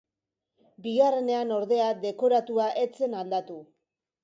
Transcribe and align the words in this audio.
Bigarrenean, 0.85 1.53
ordea, 1.59 1.91
dekoratua 2.07 2.69
ez 2.87 2.89
zen 3.03 3.17
aldatu. 3.21 3.63